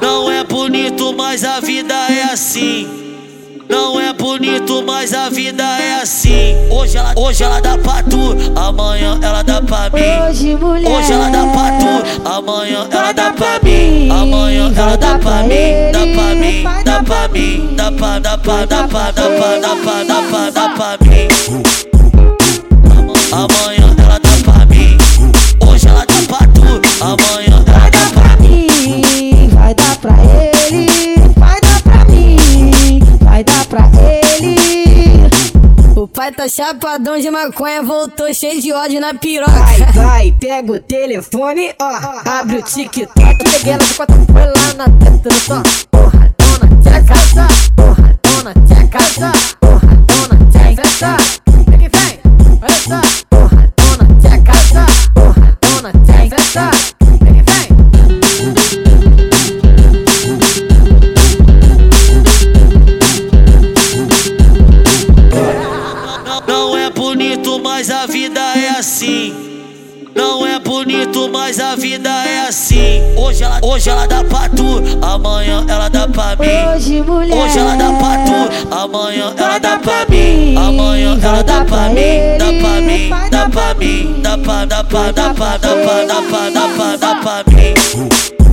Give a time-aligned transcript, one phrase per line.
[0.00, 2.88] Não é bonito, mas a vida é assim.
[3.68, 6.54] Não é bonito, mas a vida é assim.
[6.70, 10.28] Hoje ela, hoje ela dá pra tu, amanhã ela dá pra mim.
[10.28, 10.90] Hoje, mulher.
[10.90, 14.10] Hoje ela dá pra tu, amanhã ela dá pra mim.
[14.10, 18.66] Amanhã ela dá pra mim, dá pra mim, dá pra mim, dá pra, dá pra,
[18.66, 21.28] dá pra, dá pra, dá pra, dá pra, dá pra mim.
[23.32, 24.98] Amanhã ela dá pra mim.
[25.66, 27.43] Hoje ela dá pra tu, amanhã
[30.04, 30.14] pra
[30.68, 33.90] ele, vai dar pra mim, vai dar pra
[34.38, 35.30] ele.
[35.96, 39.50] O pai tá chapadão de maconha, voltou cheio de ódio na piroca.
[39.50, 44.74] Vai, vai, pega o telefone, ó, abre o TikTok, Peguei ela de quatro, foi lá
[44.76, 45.62] na teta som.
[45.90, 47.48] Porra, dona, tira casa.
[47.74, 49.32] Porra, dona, tira casa.
[49.58, 51.16] Porra, dona, tira festa.
[51.66, 52.20] Vem que vem,
[52.60, 53.33] olha só.
[67.76, 69.34] Mas a vida é assim.
[70.14, 73.02] Não é bonito, mas a vida é assim.
[73.16, 76.46] Hoje ela, hoje ela dá pra tu, amanhã ela dá pra mim.
[76.72, 77.36] Hoje, mulher.
[77.36, 80.54] Hoje ela dá pra tu, amanhã ela dá pra mim.
[80.56, 85.10] Amanhã ela dá pra mim, dá pra mim, dá pra mim, dá pra, dá pra,
[85.10, 88.43] dá pra, dá pra, dá pra, dá pra, dá pra mim.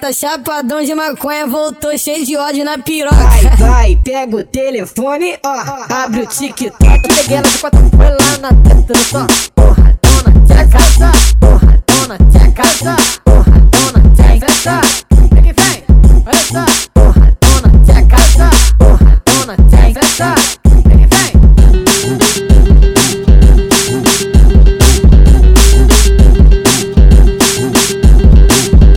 [0.00, 3.14] Tá chapadão de maconha, voltou cheio de ódio na piroca.
[3.14, 8.38] Vai, vai, pega o telefone, ó, abre o TikTok, Peguei ela de quatro, foi lá
[8.40, 9.26] na teta do som.
[9.54, 11.12] Porra, dona, tira casa.
[11.38, 12.96] Porra, dona, tira casa.
[13.22, 15.01] Porra, dona, tira festa.